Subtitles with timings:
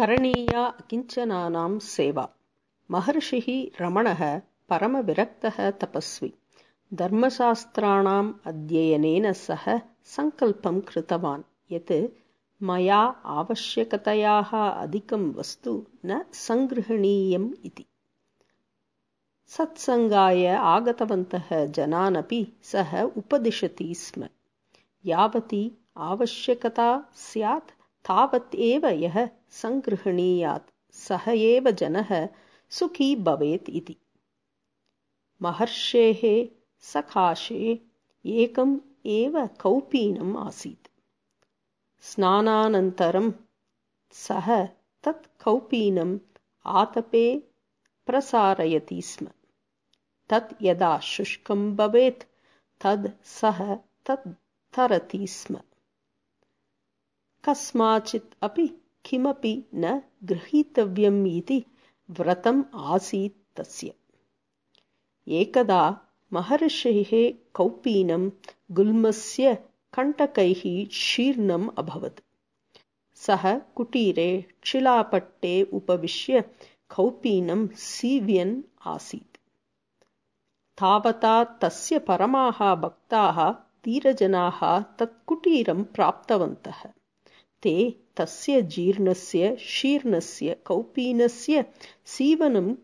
[0.00, 2.28] करणीया किञ्चनानां सेवा।
[2.90, 6.34] महर्षिः रमणः परमविरक्तः तपस्वी।
[6.94, 12.06] धर्मशास्त्राणाम् अध्ययनेन सह सङ्कल्पं कृतवान् यत्
[12.62, 17.84] मया आवश्यकतयाः अधिकं वस्तु न सङ्गृह्णीयम् इति।
[19.46, 24.28] सत्सङ्गाय आगतवन्तः जनानपि सः उपदिशति स्म।
[25.06, 32.28] यावती आवश्यकता स्यात् तावत् एव यः सङ्गृह्णीयात् सः एव जनः
[32.70, 33.96] सुखी भवेत् इति।
[35.42, 36.22] महर्षेः
[36.80, 37.80] सकाशे
[38.26, 40.88] एकम् एव कौपीनम् आसीत्।
[42.00, 43.32] स्नानानन्तरं
[44.12, 44.66] सः
[45.04, 46.18] तत् कौपीनम्
[46.66, 47.24] आतपे
[48.06, 49.28] प्रसारयति स्म।
[50.28, 52.22] तत् यदा शुष्कं भवेत्
[52.80, 53.74] तद् सः
[54.06, 54.28] तत्
[54.74, 55.60] तरति स्म
[57.44, 58.66] कस्माचित् अपि
[59.04, 61.64] किमपि न गृहीतव्यम् इति
[62.10, 63.94] व्रतम् आसीत् तस्य।
[65.28, 66.00] एकदा
[66.32, 68.30] महर्षेः कौपीनं
[68.70, 69.54] गुल्मस्य
[69.94, 72.20] कण्टकैः शीर्णम् अभवत्।
[73.14, 76.40] सः कुटीरे शिलापट्टे उपविश्य
[76.96, 79.36] कौपीनं सीव्यन् आसीत्।
[80.78, 83.52] तावता तस्य परमाः भक्ताः
[83.84, 86.99] धीरजनाः तत् कुटीरं प्राप्तवन्तः
[87.62, 87.74] ते
[88.16, 91.64] तस्य जीर्णस्य शीर्णस्य कौपीनस्य
[92.14, 92.74] सीवनं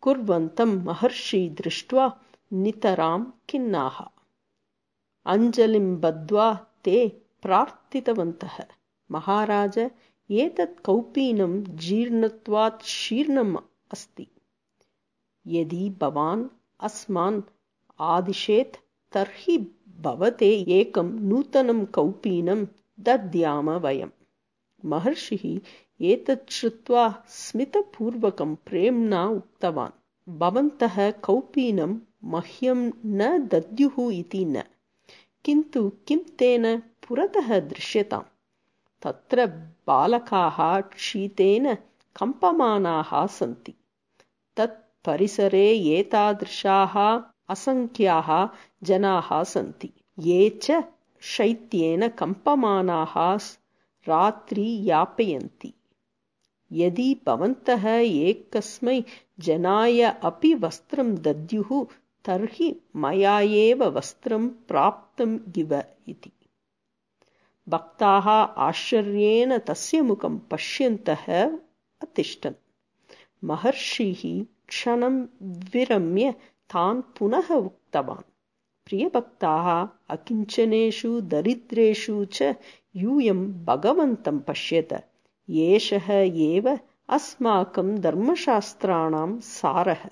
[0.00, 2.06] कुर्वन्तं महर्षि दृष्ट्वा
[2.52, 3.98] नितरां खिन्नाः।
[5.34, 6.48] अञ्जलिं बद्ध्वा
[6.84, 6.96] ते
[7.42, 8.56] प्रार्थितवन्तः
[9.10, 9.78] महाराज
[10.42, 11.52] एतत् कौपीनं
[11.86, 13.56] जीर्णत्वात् शीर्णम्
[13.92, 14.26] अस्ति।
[15.56, 16.44] यदि भवान्
[16.88, 17.40] अस्मान्
[18.14, 18.76] आदिशेत्
[19.12, 19.58] तर्हि
[20.04, 22.66] भवते एकं नूतनं कौपीनं
[23.06, 24.15] दद्याम वयम्
[24.84, 25.60] महर्षिः
[26.00, 34.62] एतत् श्रुत्वा स्मितपूर्वकं प्रेम्णा उक्तवान्। भवन्तः कौपीनं मह्यं न दद्युः इति न।
[35.44, 38.22] किन्तु किं तेन पुरतः दृश्यताम्?
[39.02, 39.46] तत्र
[39.86, 41.74] बालकाः शीतेन
[42.16, 43.74] कम्पमानाः सन्ति।
[44.56, 48.48] तत् परिसरे एतादृशाः असङ्ख्याः
[48.82, 50.84] जनाः सन्ति। ये च
[51.20, 53.38] शैत्येन कम्पमानाः
[54.08, 55.72] रात्रि यापयन्ति।
[56.72, 59.04] यदि भवन्तः एकस्मै
[59.38, 61.86] जनाय अपि वस्त्रं दद्युः
[62.24, 66.32] तर्हि मया एव वस्त्रं प्राप्तम् इव इति।
[67.68, 68.28] भक्ताः
[68.68, 71.58] आश्चर्येण तस्य मुखं पश्यन्तः
[72.02, 72.54] अतिष्ठन्।
[73.44, 76.32] महर्षिः क्षणं विरम्य
[76.70, 78.32] तान् पुनः उक्तवान्।
[78.86, 82.42] प्रियभक्ताः अकिञ्चनेषु दरिद्रेषु च
[82.96, 84.92] यूयं भगवन्तं पश्यत।
[85.50, 86.10] एषः
[86.50, 90.04] एव अस्माकं धर्मशास्त्राणां सारः।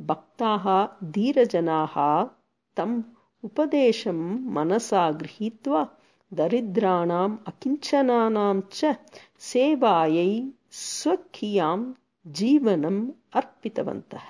[0.00, 0.64] भक्ताः
[1.10, 1.94] धीरजनाः
[2.76, 3.02] तम्
[3.44, 4.18] उपदेशं
[4.54, 5.82] मनसा गृहीत्वा
[6.40, 8.96] दरिद्राणाम् अकिञ्चनानां च
[9.50, 10.30] सेवायै
[10.70, 11.78] स्वकीयां
[12.40, 13.00] जीवनम्
[13.32, 14.26] अर्पितवन्तः